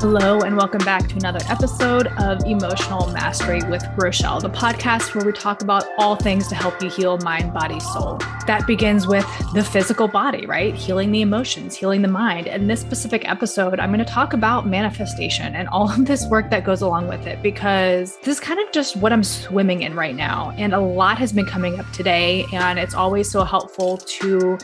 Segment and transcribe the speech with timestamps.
[0.00, 5.26] Hello, and welcome back to another episode of Emotional Mastery with Rochelle, the podcast where
[5.26, 8.16] we talk about all things to help you heal mind, body, soul.
[8.46, 10.74] That begins with the physical body, right?
[10.74, 12.48] Healing the emotions, healing the mind.
[12.48, 16.48] And this specific episode, I'm going to talk about manifestation and all of this work
[16.48, 19.94] that goes along with it because this is kind of just what I'm swimming in
[19.94, 20.54] right now.
[20.56, 24.56] And a lot has been coming up today, and it's always so helpful to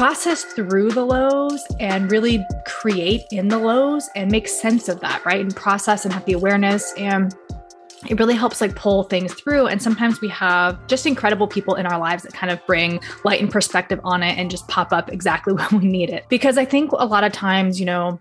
[0.00, 5.22] process through the lows and really create in the lows and make sense of that,
[5.26, 5.42] right?
[5.42, 6.94] And process and have the awareness.
[6.96, 7.34] And
[8.08, 9.66] it really helps like pull things through.
[9.66, 13.42] And sometimes we have just incredible people in our lives that kind of bring light
[13.42, 16.24] and perspective on it and just pop up exactly when we need it.
[16.30, 18.18] Because i think a lot of times you know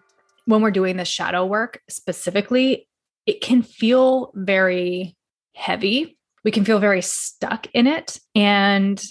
[0.48, 2.90] when we're doing this shadow work specifically
[3.26, 5.16] it can feel very
[5.56, 6.18] heavy.
[6.44, 8.20] We can feel very stuck in it.
[8.36, 9.02] And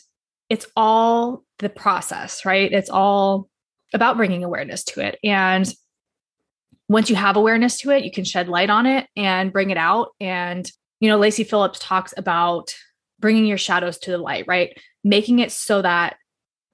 [0.50, 2.73] it's all the process, right?
[2.73, 3.48] It's all
[3.92, 5.19] about bringing awareness to it.
[5.25, 5.73] And
[6.89, 9.77] once you have awareness to it, you can shed light on it and bring it
[9.77, 10.11] out.
[10.20, 10.70] And,
[11.01, 12.75] you know, Lacy Phillips talks about
[13.20, 14.79] bringing your shadows to the light, right?
[15.05, 16.17] Making it so that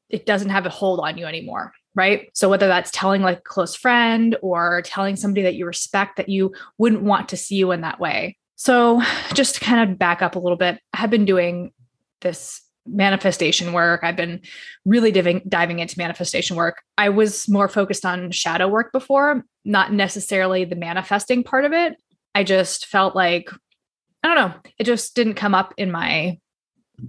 [0.08, 2.28] it doesn't have a hold on you anymore, right?
[2.34, 6.28] So whether that's telling like a close friend or telling somebody that you respect that
[6.28, 8.36] you wouldn't want to see you in that way.
[8.56, 11.72] So just to kind of back up a little bit, I have been doing
[12.20, 14.00] this manifestation work.
[14.02, 14.40] I've been
[14.84, 16.82] really diving diving into manifestation work.
[16.98, 21.96] I was more focused on shadow work before, not necessarily the manifesting part of it.
[22.34, 23.50] I just felt like
[24.22, 26.38] I don't know, it just didn't come up in my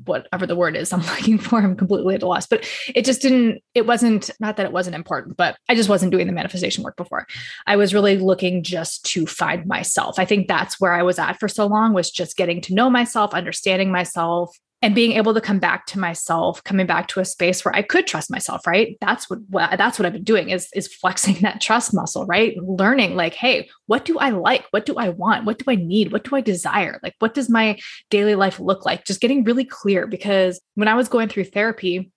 [0.06, 1.60] whatever the word is I'm looking for.
[1.60, 4.96] I'm completely at a loss, but it just didn't, it wasn't, not that it wasn't
[4.96, 7.28] important, but I just wasn't doing the manifestation work before.
[7.68, 10.18] I was really looking just to find myself.
[10.18, 12.90] I think that's where I was at for so long was just getting to know
[12.90, 17.26] myself, understanding myself, and being able to come back to myself coming back to a
[17.26, 18.98] space where i could trust myself right?
[19.02, 22.56] That's what, that's what i've been doing is is flexing that trust muscle right?
[22.62, 24.66] Learning like hey what do i like?
[24.70, 25.46] What do i want?
[25.46, 26.12] What do i need?
[26.12, 27.00] What do i desire?
[27.02, 27.80] Like what does my
[28.12, 29.06] daily life look like?
[29.06, 32.12] Just getting really clear because when i was going through therapy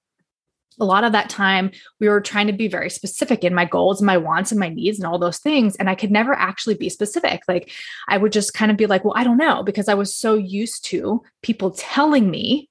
[0.81, 1.71] a lot of that time
[2.01, 4.69] we were trying to be very specific in my goals and my wants and my
[4.69, 7.71] needs and all those things and i could never actually be specific like
[8.09, 10.35] i would just kind of be like well i don't know because i was so
[10.35, 12.69] used to people telling me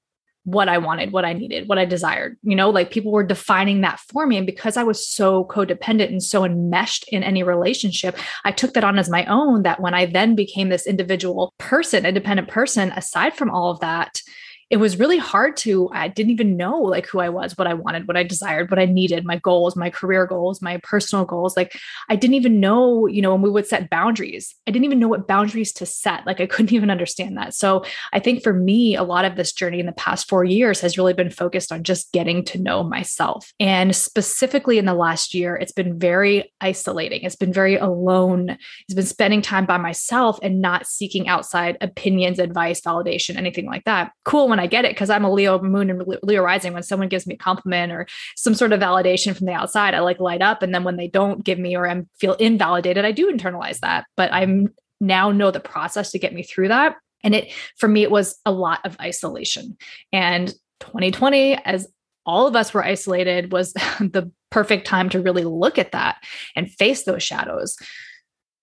[0.50, 2.38] what I wanted, what I needed, what I desired.
[2.42, 4.38] You know, like people were defining that for me.
[4.38, 8.84] And because I was so codependent and so enmeshed in any relationship, I took that
[8.84, 9.62] on as my own.
[9.64, 14.22] That when I then became this individual person, independent person, aside from all of that,
[14.70, 17.74] it was really hard to i didn't even know like who i was what i
[17.74, 21.56] wanted what i desired what i needed my goals my career goals my personal goals.
[21.56, 24.98] Like i didn't even know you know when we would set boundaries i didn't even
[24.98, 26.26] know what boundaries to set.
[26.26, 27.54] Like i couldn't even understand that.
[27.54, 30.80] So i think for me a lot of this journey in the past 4 years
[30.80, 33.52] has really been focused on just getting to know myself.
[33.60, 37.22] And specifically in the last year it's been very isolating.
[37.22, 38.58] It's been very alone.
[38.86, 43.84] It's been spending time by myself and not seeking outside opinions advice validation anything like
[43.84, 44.12] that.
[44.24, 46.72] Cool when when I get it because I'm a Leo moon and Leo rising.
[46.72, 50.00] When someone gives me a compliment or some sort of validation from the outside, I
[50.00, 50.62] like light up.
[50.62, 54.06] And then when they don't give me or I feel invalidated, I do internalize that.
[54.16, 56.96] But I'm now know the process to get me through that.
[57.22, 59.76] And it for me, it was a lot of isolation.
[60.12, 60.48] And
[60.80, 61.86] 2020, as
[62.26, 66.16] all of us were isolated, was the perfect time to really look at that
[66.56, 67.76] and face those shadows.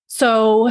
[0.07, 0.69] So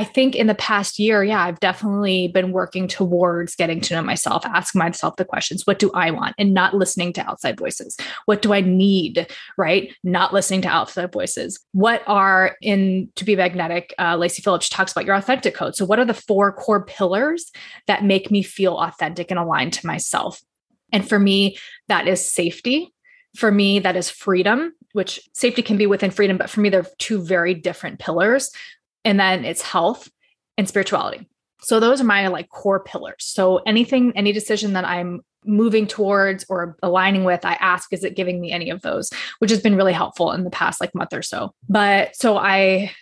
[0.00, 4.00] I think in the past year, yeah, I've definitely been working towards getting to know
[4.00, 6.34] myself, ask myself the questions what do I want?
[6.38, 7.98] And not listening to outside voices.
[8.24, 9.30] What do I need?
[9.58, 9.94] Right?
[10.02, 11.60] Not listening to outside voices.
[11.72, 13.92] What are in To Be Magnetic?
[13.98, 15.76] Uh, Lacy Phillips talks about your authentic code.
[15.76, 17.52] So, what are the four core pillars
[17.86, 20.40] that make me feel authentic and aligned to myself?
[20.92, 21.58] And for me,
[21.88, 22.94] that is safety.
[23.36, 26.86] For me, that is freedom, which safety can be within freedom, but for me, they're
[26.98, 28.50] two very different pillars
[29.04, 30.08] and then it's health
[30.56, 31.28] and spirituality.
[31.62, 33.16] So those are my like core pillars.
[33.24, 38.16] So anything, any decision that I'm moving towards or aligning with, I ask, is it
[38.16, 41.12] giving me any of those, which has been really helpful in the past like month
[41.12, 41.54] or so.
[41.68, 42.92] But so I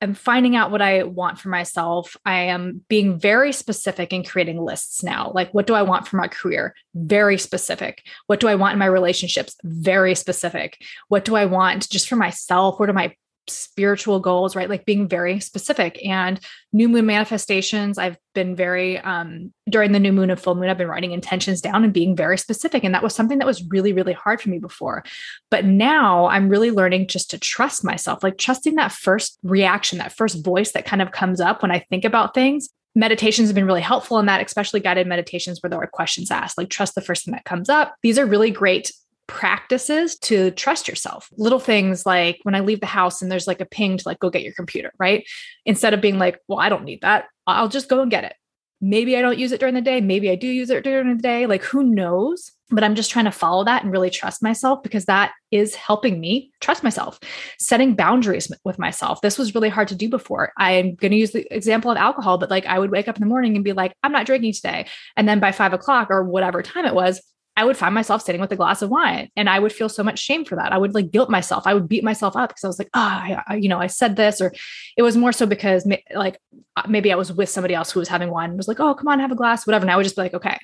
[0.00, 2.16] am finding out what I want for myself.
[2.24, 5.30] I am being very specific in creating lists now.
[5.34, 6.74] Like, what do I want for my career?
[6.94, 8.02] Very specific.
[8.26, 9.54] What do I want in my relationships?
[9.62, 10.82] Very specific.
[11.08, 12.80] What do I want just for myself?
[12.80, 13.14] What are my
[13.48, 14.68] spiritual goals, right?
[14.68, 16.38] Like being very specific and
[16.72, 17.98] new moon manifestations.
[17.98, 21.60] I've been very, um, during the new moon and full moon, I've been writing intentions
[21.60, 22.84] down and being very specific.
[22.84, 25.04] And that was something that was really, really hard for me before.
[25.50, 30.12] But now I'm really learning just to trust myself, like trusting that first reaction, that
[30.12, 33.66] first voice that kind of comes up when I think about things meditations have been
[33.66, 37.00] really helpful in that, especially guided meditations where there are questions asked, like trust the
[37.00, 37.94] first thing that comes up.
[38.02, 38.92] These are really great
[39.26, 41.28] practices to trust yourself.
[41.36, 44.18] Little things like when I leave the house and there's like a ping to like
[44.18, 45.24] go get your computer, right?
[45.64, 47.26] Instead of being like, well, I don't need that.
[47.46, 48.34] I'll just go and get it.
[48.80, 50.00] Maybe I don't use it during the day.
[50.00, 51.46] Maybe I do use it during the day.
[51.46, 52.50] Like who knows?
[52.70, 56.18] But I'm just trying to follow that and really trust myself because that is helping
[56.18, 57.20] me trust myself.
[57.60, 59.20] Setting boundaries with myself.
[59.20, 60.52] This was really hard to do before.
[60.56, 63.20] I'm going to use the example of alcohol, but like I would wake up in
[63.20, 64.86] the morning and be like, I'm not drinking today.
[65.16, 67.20] And then by five o'clock or whatever time it was,
[67.56, 70.02] I would find myself sitting with a glass of wine and I would feel so
[70.02, 70.72] much shame for that.
[70.72, 71.66] I would like guilt myself.
[71.66, 74.16] I would beat myself up because I was like, ah, oh, you know, I said
[74.16, 74.54] this, or
[74.96, 76.38] it was more so because like
[76.76, 78.94] uh, maybe I was with somebody else who was having wine and was like, oh,
[78.94, 79.82] come on, have a glass, whatever.
[79.82, 80.58] And I would just be like, okay.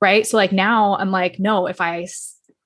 [0.00, 0.26] Right.
[0.26, 2.06] So like now I'm like, no, if I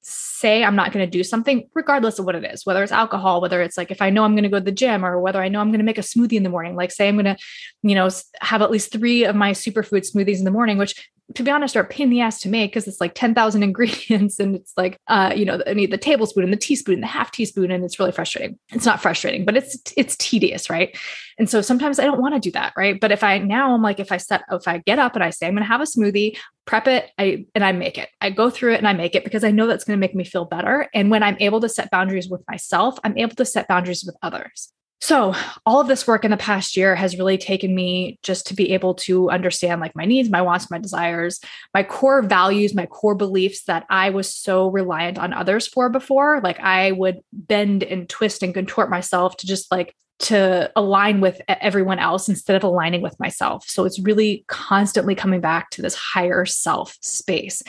[0.03, 3.41] say I'm not going to do something, regardless of what it is, whether it's alcohol,
[3.41, 5.41] whether it's like if I know I'm going to go to the gym or whether
[5.41, 7.25] I know I'm going to make a smoothie in the morning, like say I'm going
[7.25, 7.37] to,
[7.83, 8.11] you know,
[8.41, 11.77] have at least three of my superfood smoothies in the morning, which to be honest,
[11.77, 14.73] are a pain in the ass to make because it's like 10,000 ingredients and it's
[14.77, 17.71] like, uh, you know, I need the tablespoon and the teaspoon and the half teaspoon.
[17.71, 18.59] And it's really frustrating.
[18.71, 20.71] It's not frustrating, but it's, it's tedious.
[20.71, 20.97] Right.
[21.39, 22.73] And so sometimes I don't want to do that.
[22.77, 22.99] Right.
[23.01, 25.31] But if I now I'm like, if I set, if I get up and I
[25.31, 28.31] say, I'm going to have a smoothie, prep it, I, and I make it, I
[28.31, 30.25] go through it and I make it because I know that's going to make me
[30.25, 30.89] feel better.
[30.95, 34.17] And when I'm able to set boundaries with myself, I'm able to set boundaries with
[34.23, 34.73] others.
[35.03, 35.35] So,
[35.67, 38.73] all of this work in the past year has really taken me just to be
[38.73, 41.41] able to understand like my needs, my wants, my desires,
[41.75, 46.41] my core values, my core beliefs that I was so reliant on others for before.
[46.41, 51.41] Like, I would bend and twist and contort myself to just like to align with
[51.49, 53.69] everyone else instead of aligning with myself.
[53.69, 57.61] So, it's really constantly coming back to this higher self space.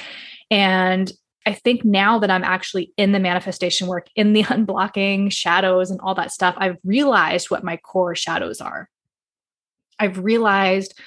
[0.51, 1.11] And
[1.45, 5.99] I think now that I'm actually in the manifestation work, in the unblocking shadows and
[6.01, 8.89] all that stuff, I've realized what my core shadows are.
[9.99, 10.99] I've realized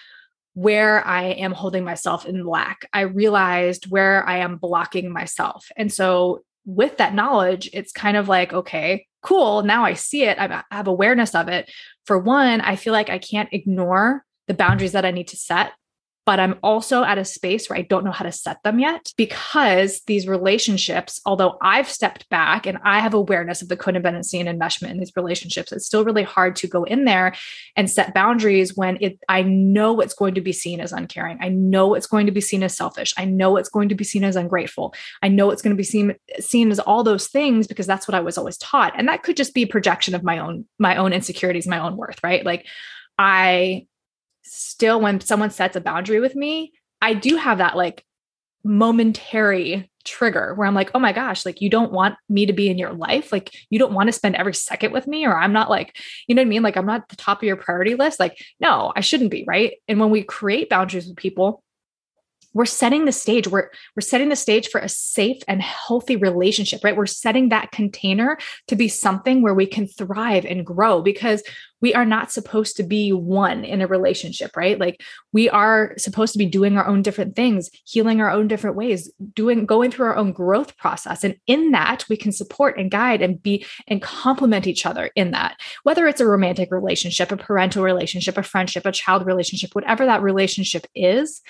[0.55, 2.88] where I am holding myself in lack.
[2.93, 5.67] I realized where I am blocking myself.
[5.77, 9.62] And so, with that knowledge, it's kind of like, okay, cool.
[9.62, 10.37] Now I see it.
[10.38, 11.71] I have awareness of it.
[12.06, 15.73] For one, I feel like I can't ignore the boundaries that I need to set
[16.26, 19.12] but I'm also at a space where I don't know how to set them yet
[19.17, 24.49] because these relationships, although I've stepped back and I have awareness of the codependency and
[24.49, 27.34] enmeshment in these relationships, it's still really hard to go in there
[27.76, 31.38] and set boundaries when it I know it's going to be seen as uncaring.
[31.40, 33.14] I know it's going to be seen as selfish.
[33.17, 34.94] I know it's going to be seen as ungrateful.
[35.23, 38.17] I know it's going to be seen seen as all those things because that's what
[38.17, 38.94] I was always taught.
[38.96, 42.19] And that could just be projection of my own my own insecurities, my own worth,
[42.25, 42.44] right?
[42.44, 42.67] Like
[43.17, 43.87] I
[44.47, 48.05] still when someone sets a boundary with me, I do have that like
[48.65, 52.71] momentary trigger where I'm like, oh my gosh, like you don't want me to be
[52.71, 53.33] in your life.
[53.33, 55.97] Like you don't want to spend every second with me, or I'm not like,
[56.27, 56.63] you know what I mean?
[56.63, 58.21] Like I'm not the top of your priority list.
[58.21, 59.45] Like, no, I shouldn't be.
[59.47, 59.75] Right.
[59.89, 61.63] And when we create boundaries with people,
[62.56, 63.47] we're setting the stage.
[63.47, 66.97] We're we're setting the stage for a safe and healthy relationship right?
[66.97, 68.38] We're setting that container
[68.69, 71.43] to be something where we can thrive and grow because
[71.82, 74.81] we are not supposed to be one in a relationship right?
[74.81, 75.03] Like
[75.35, 79.12] we are supposed to be doing our own different things healing our own different ways
[79.35, 81.25] doing going through our own growth process.
[81.25, 85.32] And in that we can support and guide and be and complement each other in
[85.32, 85.61] that.
[85.82, 90.23] Whether it's a romantic relationship a parental relationship a friendship a child relationship whatever that
[90.23, 91.42] relationship is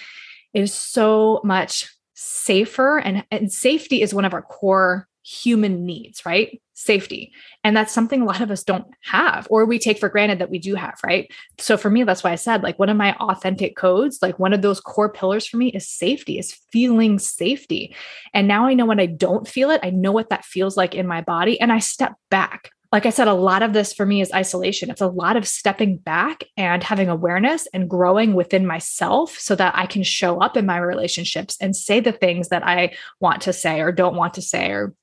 [0.57, 6.63] is so much safer and, and safety is one of our core human needs, right?
[6.73, 7.33] Safety.
[7.63, 10.51] And that's something a lot of us don't have, or we take for granted that
[10.51, 11.31] we do have, right?
[11.59, 14.53] So for me, that's why I said, like, one of my authentic codes, like one
[14.53, 17.95] of those core pillars for me is safety, is feeling safety.
[18.33, 20.95] And now I know when I don't feel it, I know what that feels like
[20.95, 21.61] in my body.
[21.61, 24.89] And I step back like I said, a lot of this for me is isolation.
[24.89, 29.77] It's a lot of stepping back and having awareness and growing within myself so that
[29.77, 33.53] I can show up in my relationships and say the things that I want to
[33.53, 34.71] say or don't want to say.
[34.71, 34.95] Or,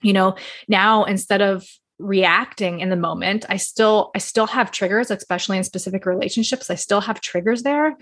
[0.00, 0.36] you know,
[0.68, 1.66] now instead of
[1.98, 6.70] reacting in the moment, I still, I still have triggers, especially in specific relationships.
[6.70, 7.96] I still have triggers there.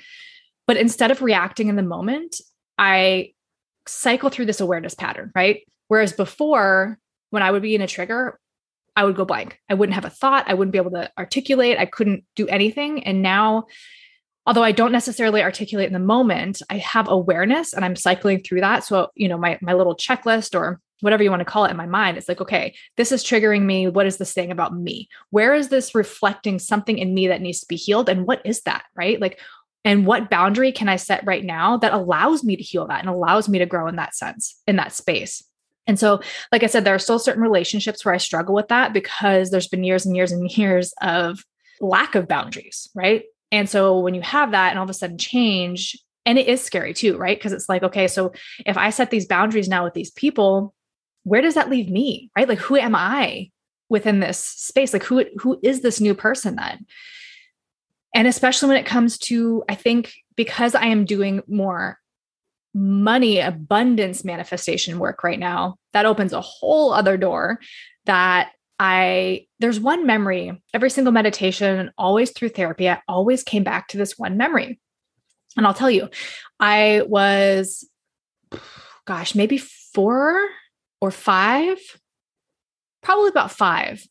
[0.66, 2.38] But instead of reacting in the moment,
[2.76, 3.32] I
[3.88, 5.66] cycle through this awareness pattern, right?
[5.88, 6.98] Whereas before,
[7.30, 8.38] when I would be in a trigger,
[8.96, 9.60] I would go blank.
[9.68, 10.48] I wouldn't have a thought.
[10.48, 11.78] I wouldn't be able to articulate.
[11.78, 13.04] I couldn't do anything.
[13.04, 13.66] And now,
[14.46, 18.62] although I don't necessarily articulate in the moment, I have awareness and I'm cycling through
[18.62, 18.84] that.
[18.84, 21.76] So, you know, my my little checklist or whatever you want to call it in
[21.76, 23.86] my mind, it's like, okay, this is triggering me.
[23.86, 25.08] What is this thing about me?
[25.28, 28.08] Where is this reflecting something in me that needs to be healed?
[28.08, 28.84] And what is that?
[28.94, 29.20] Right?
[29.20, 29.38] Like,
[29.84, 33.08] and what boundary can I set right now that allows me to heal that and
[33.08, 35.44] allows me to grow in that sense, in that space?
[35.86, 36.20] And so,
[36.52, 39.68] like I said, there are still certain relationships where I struggle with that because there's
[39.68, 41.44] been years and years and years of
[41.80, 43.24] lack of boundaries, right?
[43.52, 46.62] And so when you have that and all of a sudden change, and it is
[46.62, 47.38] scary too, right?
[47.38, 48.32] Because it's like, okay, so
[48.66, 50.74] if I set these boundaries now with these people,
[51.22, 52.30] where does that leave me?
[52.36, 52.48] Right?
[52.48, 53.50] Like, who am I
[53.88, 54.92] within this space?
[54.92, 56.86] Like, who, who is this new person then?
[58.14, 61.98] And especially when it comes to, I think because I am doing more
[62.76, 67.58] money abundance manifestation work right now, that opens a whole other door
[68.04, 73.88] that I, there's one memory every single meditation, always through therapy, I always came back
[73.88, 74.78] to this one memory.
[75.56, 76.10] And I'll tell you,
[76.60, 77.88] I was,
[79.06, 80.46] gosh, maybe four
[81.00, 81.78] or five,
[83.02, 84.06] probably about five.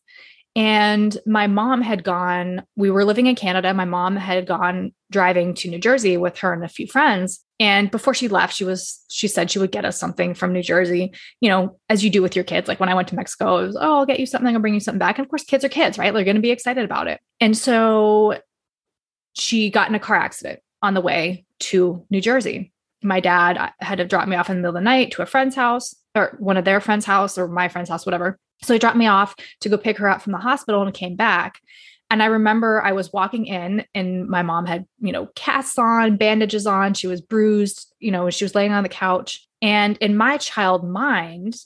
[0.56, 3.74] And my mom had gone, we were living in Canada.
[3.74, 7.44] My mom had gone driving to New Jersey with her and a few friends.
[7.60, 10.62] And before she left, she was, she said she would get us something from New
[10.62, 12.68] Jersey, you know, as you do with your kids.
[12.68, 14.72] Like when I went to Mexico, it was, oh, I'll get you something, I'll bring
[14.72, 15.18] you something back.
[15.18, 16.12] And of course, kids are kids, right?
[16.12, 17.20] They're going to be excited about it.
[17.38, 18.40] And so
[19.34, 22.72] she got in a car accident on the way to New Jersey.
[23.02, 25.22] My dad uh, had to drop me off in the middle of the night to
[25.22, 28.38] a friend's house or one of their friend's house or my friend's house, whatever.
[28.62, 31.16] So he dropped me off to go pick her up from the hospital and came
[31.16, 31.60] back.
[32.10, 36.16] And I remember I was walking in and my mom had, you know, casts on,
[36.16, 36.94] bandages on.
[36.94, 39.46] She was bruised, you know, she was laying on the couch.
[39.60, 41.56] And in my child mind,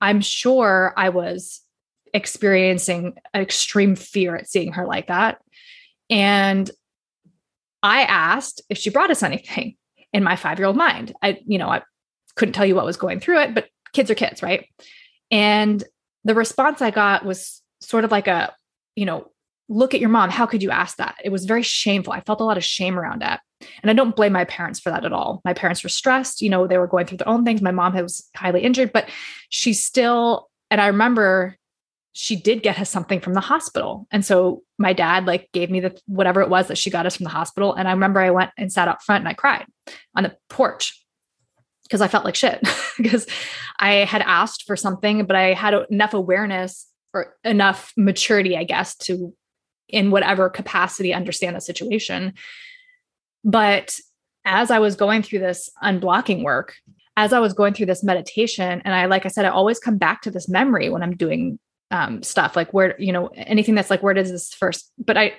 [0.00, 1.62] I'm sure I was
[2.12, 5.38] experiencing extreme fear at seeing her like that.
[6.10, 6.70] And
[7.82, 9.76] I asked if she brought us anything
[10.12, 11.12] in my five year old mind.
[11.22, 11.82] I, you know, I
[12.34, 14.66] couldn't tell you what was going through it, but kids are kids, right?
[15.30, 15.82] And
[16.26, 18.52] the response I got was sort of like a,
[18.96, 19.30] you know,
[19.68, 20.28] look at your mom.
[20.28, 21.14] How could you ask that?
[21.22, 22.12] It was very shameful.
[22.12, 23.40] I felt a lot of shame around that.
[23.80, 25.40] And I don't blame my parents for that at all.
[25.44, 26.42] My parents were stressed.
[26.42, 27.62] You know, they were going through their own things.
[27.62, 29.08] My mom was highly injured, but
[29.50, 31.56] she still, and I remember
[32.12, 34.08] she did get us something from the hospital.
[34.10, 37.16] And so my dad like gave me the whatever it was that she got us
[37.16, 37.72] from the hospital.
[37.74, 39.66] And I remember I went and sat up front and I cried
[40.16, 41.05] on the porch
[41.86, 42.60] because I felt like shit
[42.96, 43.26] because
[43.78, 48.96] I had asked for something, but I had enough awareness or enough maturity, I guess,
[48.96, 49.34] to
[49.88, 52.34] in whatever capacity understand the situation.
[53.44, 53.98] But
[54.44, 56.74] as I was going through this unblocking work,
[57.16, 59.96] as I was going through this meditation, and I, like I said, I always come
[59.96, 61.58] back to this memory when I'm doing
[61.90, 65.34] um, stuff like where, you know, anything that's like, where does this first, but I,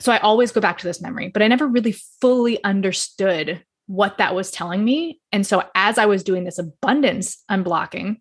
[0.00, 4.18] so I always go back to this memory, but I never really fully understood what
[4.18, 5.20] that was telling me.
[5.32, 8.18] And so as I was doing this abundance unblocking,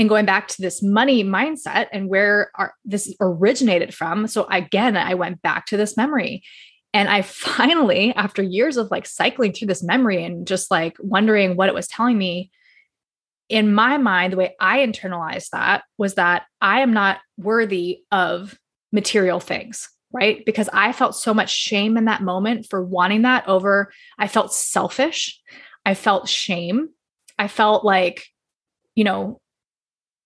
[0.00, 2.50] and going back to this money mindset and where
[2.86, 4.26] this originated from.
[4.28, 6.42] So again, I went back to this memory.
[6.94, 11.54] And I finally, after years of like cycling through this memory and just like wondering
[11.54, 12.50] what it was telling me,
[13.50, 18.58] in my mind, the way I internalized that was that I am not worthy of
[18.92, 20.44] material things, right?
[20.44, 24.52] Because I felt so much shame in that moment for wanting that over, I felt
[24.52, 25.40] selfish.
[25.86, 26.90] I felt shame.
[27.38, 28.26] I felt like,
[28.94, 29.40] you know,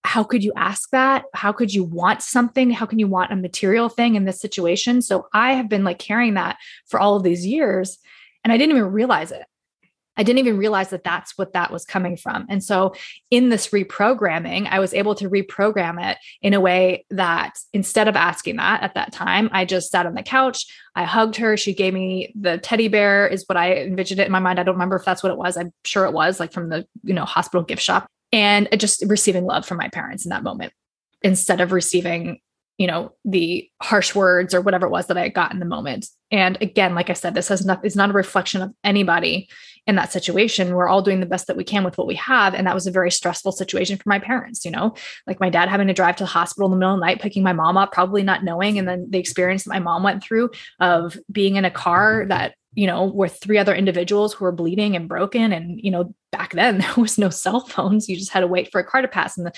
[0.03, 1.25] how could you ask that?
[1.33, 2.69] How could you want something?
[2.69, 5.01] How can you want a material thing in this situation?
[5.01, 7.97] So I have been like carrying that for all of these years
[8.43, 9.45] and I didn't even realize it.
[10.17, 12.45] I didn't even realize that that's what that was coming from.
[12.49, 12.95] And so
[13.31, 18.15] in this reprogramming, I was able to reprogram it in a way that instead of
[18.15, 21.73] asking that at that time, I just sat on the couch, I hugged her, she
[21.73, 24.59] gave me the teddy bear is what I envisioned it in my mind.
[24.59, 25.57] I don't remember if that's what it was.
[25.57, 29.45] I'm sure it was like from the, you know, hospital gift shop and just receiving
[29.45, 30.73] love from my parents in that moment
[31.21, 32.39] instead of receiving
[32.77, 36.07] you know the harsh words or whatever it was that i got in the moment.
[36.31, 39.49] And again like i said this has not is not a reflection of anybody
[39.87, 40.73] in that situation.
[40.73, 42.55] We're all doing the best that we can with what we have.
[42.55, 44.95] And that was a very stressful situation for my parents you know
[45.27, 47.21] like my dad having to drive to the hospital in the middle of the night
[47.21, 48.77] picking my mom up probably not knowing.
[48.77, 52.55] And then the experience that my mom went through of being in a car that
[52.75, 55.51] you know, with three other individuals who were bleeding and broken.
[55.53, 58.07] And, you know, back then there was no cell phones.
[58.07, 59.37] You just had to wait for a car to pass.
[59.37, 59.53] And the,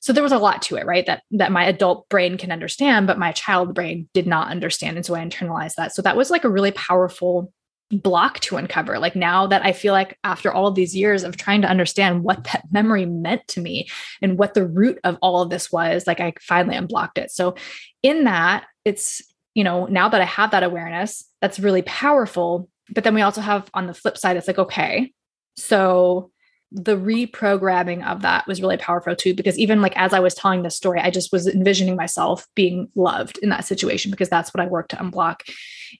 [0.00, 1.04] so there was a lot to it, right?
[1.06, 4.96] That that my adult brain can understand, but my child brain did not understand.
[4.96, 5.94] And so I internalized that.
[5.94, 7.52] So that was like a really powerful
[7.90, 8.98] block to uncover.
[8.98, 12.44] Like now that I feel like after all these years of trying to understand what
[12.44, 13.88] that memory meant to me
[14.22, 17.30] and what the root of all of this was, like I finally unblocked it.
[17.30, 17.56] So
[18.02, 19.22] in that, it's
[19.54, 22.68] you know, now that I have that awareness, that's really powerful.
[22.90, 25.12] But then we also have on the flip side, it's like, okay,
[25.56, 26.30] so
[26.72, 30.62] the reprogramming of that was really powerful too, because even like as I was telling
[30.62, 34.62] this story, I just was envisioning myself being loved in that situation because that's what
[34.62, 35.40] I work to unblock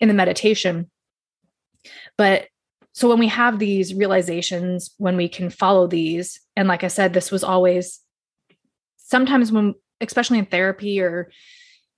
[0.00, 0.88] in the meditation.
[2.16, 2.46] But
[2.92, 7.14] so when we have these realizations, when we can follow these, and like I said,
[7.14, 8.00] this was always
[8.96, 11.30] sometimes when, especially in therapy or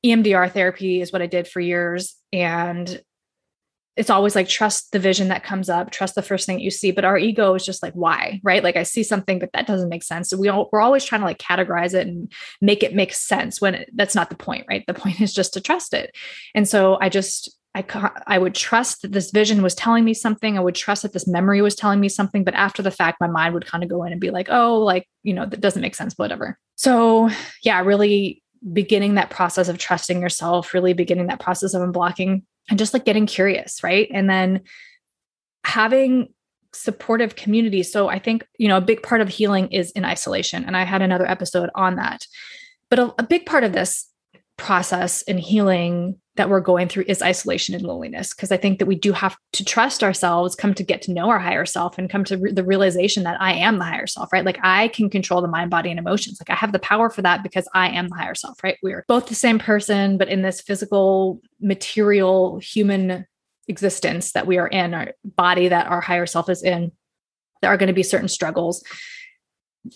[0.05, 2.17] EMDR therapy is what I did for years.
[2.33, 3.01] And
[3.95, 6.93] it's always like trust the vision that comes up, trust the first thing you see.
[6.93, 8.41] But our ego is just like, why?
[8.43, 8.65] Right.
[8.65, 10.31] Like I see something, but that doesn't make sense.
[10.31, 12.33] So we all, we're always trying to like categorize it and
[12.63, 14.85] make it make sense when it, that's not the point, right?
[14.87, 16.15] The point is just to trust it.
[16.55, 17.85] And so I just, I,
[18.27, 20.57] I would trust that this vision was telling me something.
[20.57, 22.45] I would trust that this memory was telling me something.
[22.45, 24.79] But after the fact, my mind would kind of go in and be like, oh,
[24.79, 26.59] like, you know, that doesn't make sense, whatever.
[26.77, 27.31] So
[27.63, 28.42] yeah, really
[28.73, 33.05] beginning that process of trusting yourself, really beginning that process of unblocking and just like
[33.05, 34.09] getting curious, right?
[34.13, 34.63] And then
[35.65, 36.29] having
[36.73, 37.83] supportive community.
[37.83, 40.65] So I think, you know, a big part of healing is in isolation.
[40.65, 42.27] And I had another episode on that.
[42.89, 44.09] But a, a big part of this
[44.63, 48.33] process and healing that we're going through is isolation and loneliness.
[48.33, 51.29] Because i think that we do have to trust ourselves come to get to know
[51.29, 54.33] our higher self and come to re- the realization that i am the higher self
[54.33, 54.45] right?
[54.45, 56.41] Like i can control the mind body and emotions.
[56.41, 58.79] Like i have the power for that because i am the higher self right?
[58.83, 63.27] We're both the same person but in this physical material human
[63.67, 66.93] existence that we are in our body that our higher self is in
[67.61, 68.85] there are going to be certain struggles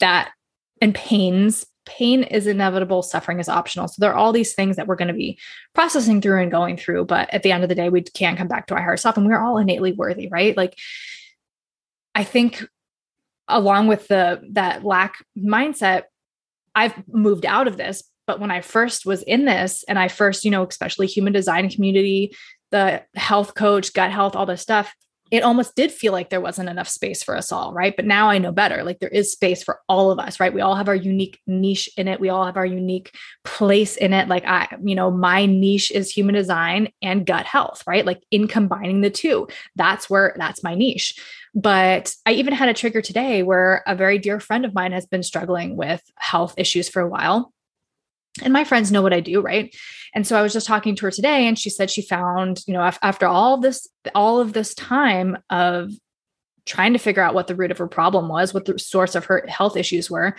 [0.00, 0.32] that
[0.80, 3.88] and pains pain is inevitable, suffering is optional.
[3.88, 5.38] So there are all these things that we're going to be
[5.74, 7.06] processing through and going through.
[7.06, 9.16] But at the end of the day, we can come back to our higher self
[9.16, 10.56] and we're all innately worthy, right?
[10.56, 10.76] Like,
[12.14, 12.66] I think
[13.48, 16.04] along with the that lack mindset,
[16.74, 18.02] I've moved out of this.
[18.26, 21.70] But when I first was in this, and I first, you know, especially human design
[21.70, 22.34] community,
[22.72, 24.92] the health coach, gut health, all this stuff,
[25.30, 27.94] it almost did feel like there wasn't enough space for us all, right?
[27.96, 28.84] But now I know better.
[28.84, 30.54] Like there is space for all of us, right?
[30.54, 32.20] We all have our unique niche in it.
[32.20, 33.14] We all have our unique
[33.44, 34.28] place in it.
[34.28, 38.06] Like I, you know, my niche is human design and gut health, right?
[38.06, 41.20] Like in combining the two, that's where that's my niche.
[41.54, 45.06] But I even had a trigger today where a very dear friend of mine has
[45.06, 47.52] been struggling with health issues for a while
[48.42, 49.74] and my friends know what I do, right?
[50.14, 52.74] And so I was just talking to her today and she said she found, you
[52.74, 55.90] know, after all this all of this time of
[56.64, 59.26] trying to figure out what the root of her problem was, what the source of
[59.26, 60.34] her health issues were,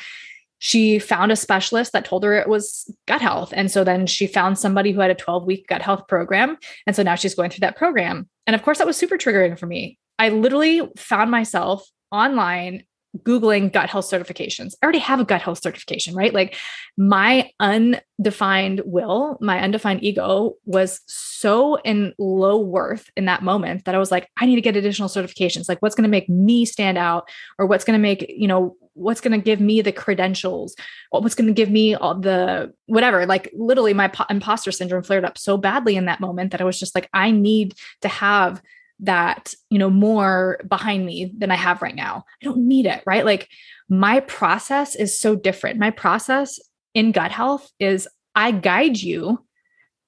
[0.60, 3.54] she found a specialist that told her it was gut health.
[3.56, 6.58] And so then she found somebody who had a 12 week gut health program.
[6.86, 8.28] And so now she's going through that program.
[8.46, 9.98] And of course, that was super triggering for me.
[10.20, 12.84] I literally found myself online
[13.24, 14.74] Googling gut health certifications.
[14.82, 16.34] I already have a gut health certification, right?
[16.34, 16.56] Like
[16.98, 23.96] my undefined will, my undefined ego was so in low worth in that moment that
[23.96, 25.70] I was like, I need to get additional certifications.
[25.70, 28.76] Like, what's going to make me stand out, or what's going to make, you know,
[28.94, 30.76] what's going to give me the credentials,
[31.12, 33.26] what's going to give me all the whatever.
[33.26, 36.66] Like, literally, my po- imposter syndrome flared up so badly in that moment that I
[36.66, 38.62] was just like, I need to have
[39.00, 42.24] that you know more behind me than i have right now.
[42.42, 43.26] I don't need it right?
[43.26, 43.50] Like
[43.90, 45.80] my process is so different.
[45.80, 46.60] My process
[46.94, 49.46] in gut health is i guide you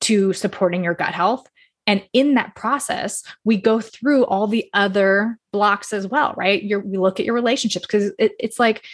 [0.02, 1.48] to supporting your gut health.
[1.86, 6.62] And in that process we go through all the other blocks as well right?
[6.62, 8.86] You're, we look at your relationships because it, it's like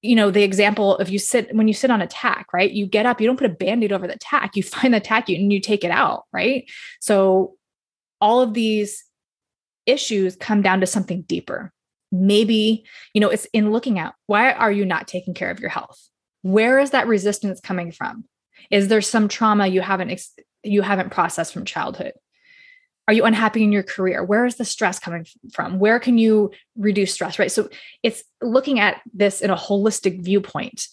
[0.00, 2.70] you know the example of you sit when you sit on a tack right?
[2.70, 4.56] You get up you don't put a band-aid over the tack.
[4.56, 6.64] You find the tack and you take it out right?
[7.00, 7.58] So
[8.20, 9.04] all of these
[9.86, 11.72] issues come down to something deeper.
[12.10, 15.70] Maybe, you know, it's in looking at why are you not taking care of your
[15.70, 16.08] health?
[16.42, 18.24] Where is that resistance coming from?
[18.70, 22.12] Is there some trauma you haven't ex- you haven't processed from childhood?
[23.06, 24.22] Are you unhappy in your career?
[24.22, 25.78] Where is the stress coming from?
[25.78, 27.50] Where can you reduce stress, right?
[27.50, 27.70] So
[28.02, 30.88] it's looking at this in a holistic viewpoint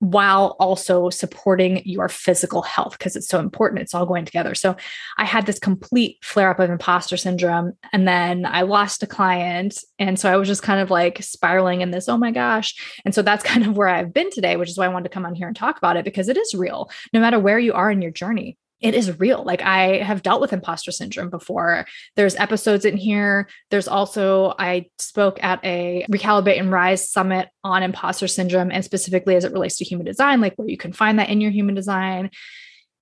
[0.00, 3.82] while also supporting your physical health because it's so important.
[3.82, 4.54] It's all going together.
[4.54, 4.74] So
[5.18, 7.74] I had this complete flare up of imposter syndrome.
[7.92, 9.78] And then I lost a client.
[9.98, 12.74] And so I was just kind of like spiraling in this, oh my gosh.
[13.04, 15.14] And so that's kind of where I've been today, which is why I wanted to
[15.14, 17.74] come on here and talk about it because it is real, no matter where you
[17.74, 19.44] are in your journey it is real.
[19.44, 21.86] Like I have dealt with imposter syndrome before.
[22.16, 23.48] There's episodes in here.
[23.70, 29.36] There's also, I spoke at a Recalibrate and Rise summit on imposter syndrome and specifically
[29.36, 31.74] as it relates to human design, like where you can find that in your human
[31.74, 32.30] design.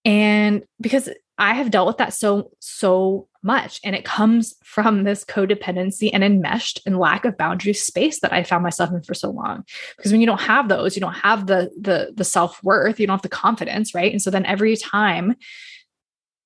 [0.05, 3.81] And because I have dealt with that so, so much.
[3.85, 8.43] And it comes from this codependency and enmeshed and lack of boundary space that I
[8.43, 9.65] found myself in for so long.
[9.97, 13.15] Because when you don't have those, you don't have the the the self-worth, you don't
[13.15, 14.11] have the confidence, right?
[14.11, 15.37] And so then every time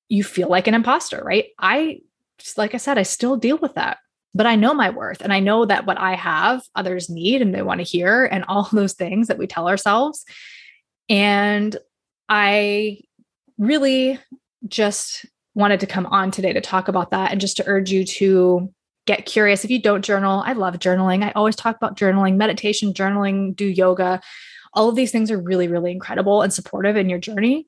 [0.08, 1.46] you feel like an imposter, right?
[1.58, 2.00] I
[2.38, 3.98] just like I said, I still deal with that.
[4.34, 7.54] But I know my worth and I know that what I have, others need and
[7.54, 10.24] they want to hear, and all those things that we tell ourselves.
[11.08, 11.76] And
[12.28, 13.00] I
[13.58, 14.18] really
[14.68, 18.04] just wanted to come on today to talk about that and just to urge you
[18.04, 18.72] to
[19.06, 19.64] get curious.
[19.64, 21.24] If you don't journal, I love journaling.
[21.24, 24.20] I always talk about journaling, meditation, journaling, do yoga.
[24.74, 27.66] All of these things are really, really incredible and supportive in your journey.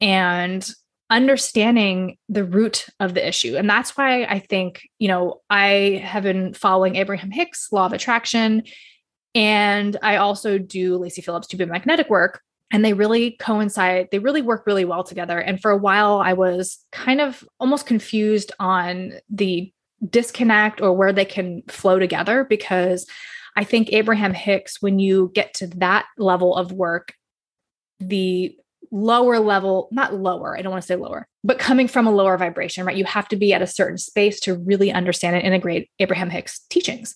[0.00, 0.68] And
[1.12, 3.54] understanding the root of the issue.
[3.56, 7.92] And that's why I think, you know, I have been following Abraham Hicks, Law of
[7.92, 8.62] Attraction,
[9.34, 12.40] and I also do Lacy Phillips' 2 magnetic work.
[12.72, 15.38] And they really coincide, they really work really well together.
[15.38, 19.72] And for a while, I was kind of almost confused on the
[20.08, 23.06] disconnect or where they can flow together because
[23.56, 27.12] I think Abraham Hicks, when you get to that level of work,
[28.00, 28.56] the
[28.90, 32.36] lower level, not lower, I don't want to say lower, but coming from a lower
[32.36, 32.96] vibration, right?
[32.96, 36.60] You have to be at a certain space to really understand and integrate Abraham Hicks
[36.70, 37.14] teachings.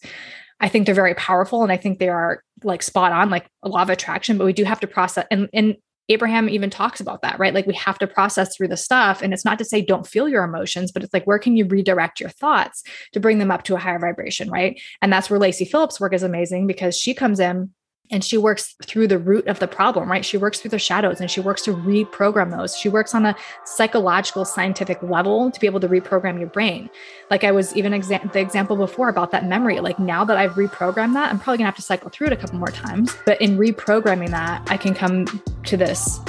[0.60, 3.68] I think they're very powerful and I think they are like spot on, like a
[3.68, 5.76] law of attraction, but we do have to process and, and
[6.08, 7.52] Abraham even talks about that, right?
[7.52, 9.22] Like we have to process through the stuff.
[9.22, 11.66] And it's not to say don't feel your emotions, but it's like, where can you
[11.66, 14.80] redirect your thoughts to bring them up to a higher vibration, right?
[15.02, 17.72] And that's where Lacy Phillips' work is amazing because she comes in
[18.10, 20.24] and she works through the root of the problem right?
[20.24, 22.76] She works through the shadows and she works to reprogram those.
[22.76, 26.90] She works on a psychological scientific level to be able to reprogram your brain.
[27.30, 29.80] Like i was even exa- the example before about that memory.
[29.80, 32.36] Like now that i've reprogrammed that i'm probably gonna have to cycle through it a
[32.36, 33.16] couple more times.
[33.24, 35.26] But in reprogramming that i can come
[35.64, 36.20] to this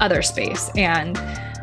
[0.00, 1.16] other space and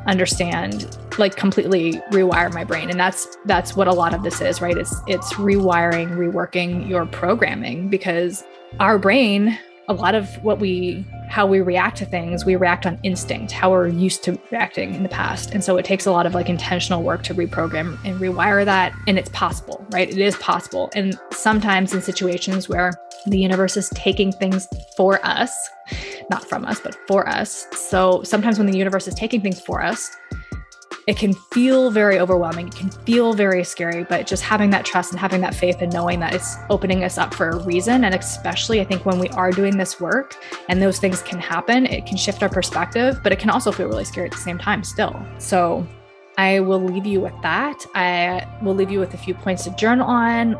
[0.07, 2.89] understand like completely rewire my brain.
[2.89, 4.77] And that's that's what a lot of this is right?
[4.77, 8.43] It's it's rewiring reworking your programming because
[8.79, 9.57] our brain
[9.87, 13.71] a lot of what we how we react to things we react on instinct how
[13.71, 15.51] we're used to reacting in the past.
[15.51, 18.93] And so it takes a lot of like intentional work to reprogram and rewire that
[19.07, 20.09] and it's possible right?
[20.09, 20.89] It is possible.
[20.95, 22.93] And sometimes in situations where
[23.25, 25.53] the universe is taking things for us
[26.29, 27.67] not from us but for us.
[27.73, 30.15] So sometimes when the universe is taking things for us
[31.07, 32.67] it can feel very overwhelming.
[32.67, 35.91] It can feel very scary, but just having that trust and having that faith and
[35.91, 38.03] knowing that it's opening us up for a reason.
[38.03, 40.35] And especially, I think when we are doing this work
[40.69, 43.87] and those things can happen, it can shift our perspective, but it can also feel
[43.87, 45.19] really scary at the same time, still.
[45.39, 45.87] So
[46.37, 47.85] I will leave you with that.
[47.95, 50.57] I will leave you with a few points to journal on.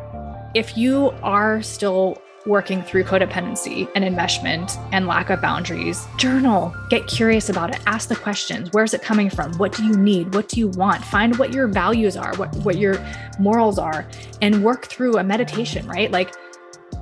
[0.54, 6.06] If you are still working through codependency and enmeshment and lack of boundaries.
[6.16, 8.70] Journal, get curious about it, ask the questions.
[8.72, 9.52] Where's it coming from?
[9.58, 10.34] What do you need?
[10.34, 11.04] What do you want?
[11.04, 13.04] Find what your values are, what, what your
[13.38, 14.06] morals are,
[14.40, 16.10] and work through a meditation, right?
[16.10, 16.34] Like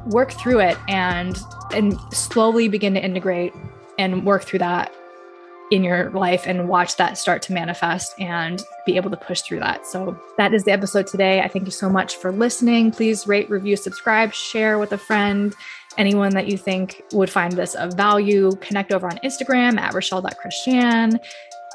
[0.07, 1.39] work through it and
[1.75, 3.53] and slowly begin to integrate
[3.99, 4.95] and work through that
[5.71, 9.61] in your life and watch that start to manifest and be able to push through
[9.61, 9.87] that.
[9.87, 11.41] So that is the episode today.
[11.41, 12.91] I thank you so much for listening.
[12.91, 15.55] Please rate, review, subscribe, share with a friend,
[15.97, 18.51] anyone that you think would find this of value.
[18.61, 21.21] Connect over on Instagram at Rochelle.Christian.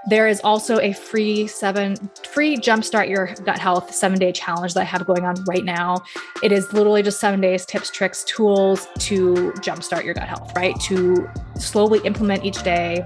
[0.08, 1.96] There is also a free seven
[2.32, 6.04] free jumpstart your gut health seven day challenge that I have going on right now.
[6.44, 10.80] It is literally just seven days, tips, tricks, tools to jumpstart your gut health, right?
[10.82, 11.28] To
[11.58, 13.04] slowly implement each day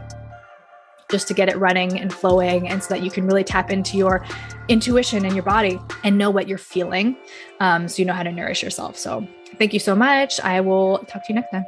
[1.12, 3.98] just to get it running and flowing and so that you can really tap into
[3.98, 4.26] your
[4.68, 7.16] intuition and your body and know what you're feeling
[7.60, 8.98] um, so you know how to nourish yourself.
[8.98, 10.40] So thank you so much.
[10.42, 11.66] I will talk to you next time